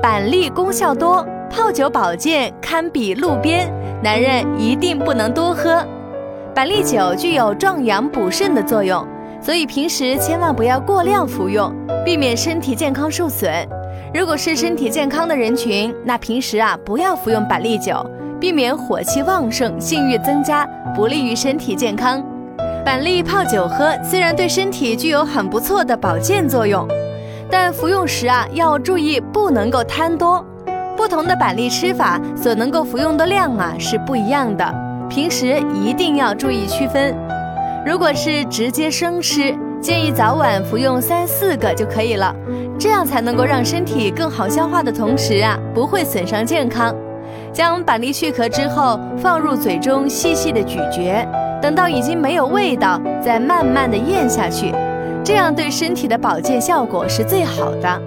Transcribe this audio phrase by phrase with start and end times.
[0.00, 3.68] 板栗功效多，泡酒保健堪比路边，
[4.00, 5.84] 男人一定不能多喝。
[6.54, 9.04] 板栗酒具有壮阳补肾的作用，
[9.42, 13.52] 所以平时千万不要过量服用，避免身体健康受损。
[14.14, 18.08] 如果是身体健康的人群，那平时啊不要服用板栗酒，
[18.38, 22.24] 避免火气旺盛、性欲增加，不利于身体健康。
[22.84, 26.88] 板栗泡酒喝虽然对身体具有很不错的保健作用。
[27.50, 30.44] 但服用时啊，要注意不能够贪多。
[30.96, 34.74] 不同的板栗吃法所能够服用的量啊是不一样的，
[35.08, 37.16] 平时一定要注意区分。
[37.86, 42.34] 如果是直接生吃，建议早晚服用三四个就可以了，
[42.78, 46.94] 这样才能够让身体更好消化的同时啊，不会损伤健康。
[47.52, 51.26] 将板栗去壳之后，放入嘴中细细的咀嚼，
[51.62, 54.74] 等到已经没有味道，再慢慢的咽下去。
[55.28, 58.02] 这样对身体的保健效果是最好的。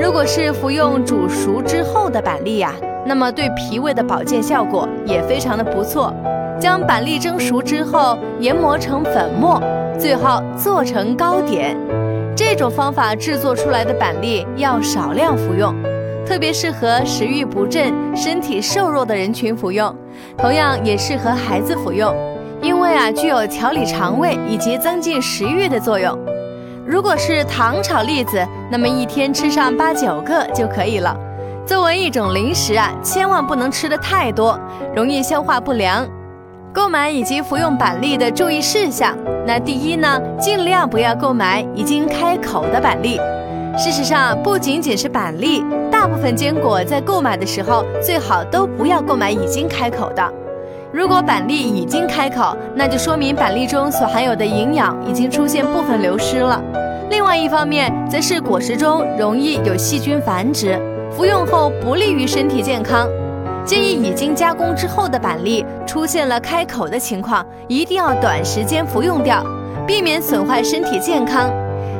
[0.00, 2.72] 如果是服用煮熟之后的板栗呀，
[3.04, 6.14] 那么对脾胃的保健效果也非常的不错。
[6.60, 9.60] 将板栗蒸熟之后，研磨成粉末，
[9.98, 11.76] 最后做成糕点。
[12.36, 15.74] 这种方法制作出来的板栗要少量服用，
[16.24, 19.92] 特别适合食欲不振、身体瘦弱的人群服用，
[20.38, 22.14] 同样也适合孩子服用，
[22.62, 26.16] 因为啊具有调理肠胃以及增进食欲的作用。
[26.86, 31.16] 如果是糖炒栗子，那么一天吃上八九个就可以了。
[31.66, 34.58] 作为一种零食啊，千万不能吃的太多，
[34.94, 36.06] 容易消化不良。
[36.74, 43.18] 购买以及服用板栗的注意事项，那第一呢，尽量不要购买已经开口的板栗。
[43.78, 50.32] 事实上，不仅仅是板栗，大部分坚果在购买的时候，最好都不要购买已经开口的。
[50.94, 56.62] 如果板栗已经开口，那就说明板栗中所含有的营养已经出现部分流失了。
[57.10, 63.08] 另外一方面，则是果实中容易有细菌繁殖，服用后不利于身体健康。
[63.64, 69.44] 建议已经加工之后的板栗出现了开口的情况，一定要短时间服用掉，
[69.84, 71.50] 避免损坏身体健康。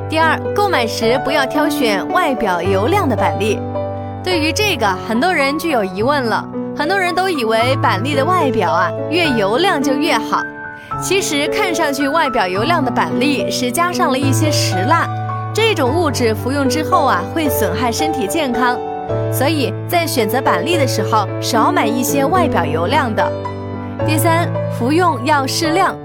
[0.09, 3.59] 第二，购买时不要挑选外表油亮的板栗。
[4.23, 6.49] 对于这个，很多人就有疑问了。
[6.77, 10.43] 很多人都以为板栗的外表啊越油亮就越好，
[11.01, 15.09] 其实看上去外表油亮的板栗是加上了一些石蜡，
[15.55, 18.77] 这种物质服用之后啊会损害身体健康，
[19.33, 23.25] 所以在选择板栗的时候少买一些外表油亮的。
[24.05, 25.97] 第三，服用要适量，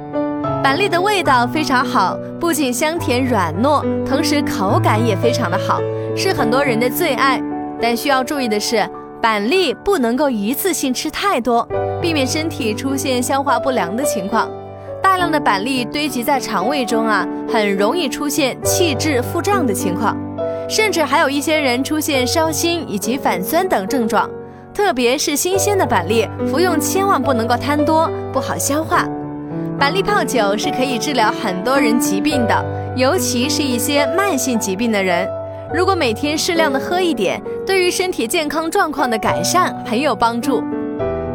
[0.61, 5.81] 板栗的味道非常好，不仅香甜软糯，同时口感也非常的好，
[6.15, 7.41] 是很多人的最爱。
[7.81, 8.87] 但需要注意的是。
[9.21, 11.67] 板栗不能够一次性吃太多，
[12.01, 14.49] 避免身体出现消化不良的情况。
[15.03, 20.17] 大量的板栗堆积在肠胃中啊，很容易出现气滞腹胀的情况，
[20.69, 24.29] 甚至还有一些人出现烧心以及反酸等症状。
[24.73, 29.05] 特别是新鲜的板栗，服用千万不能够贪多，不好消化。
[29.77, 35.27] 板栗泡酒是可以治疗很多人疾病的，尤其是一些慢性疾病的人。
[35.71, 40.63] 如果每天适量的喝一点，对于身体健康状况的改善很有帮助。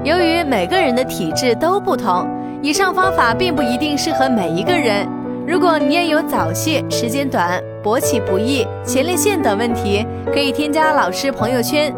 [0.03, 2.29] 由于每个人的体质都不同，
[2.61, 5.07] 以上方法并不一定适合每一个人。
[5.47, 11.95] 如果你也有早泄、时间短、勃起不易、前列腺等问题，可以添加老师朋友圈，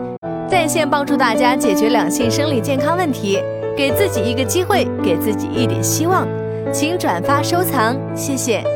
[0.46, 3.38] 在线帮助大家解决两性生理健康问题，
[3.74, 6.28] 给自己一个机会，给自己一点希望。
[6.70, 8.75] 请转发收藏，谢谢。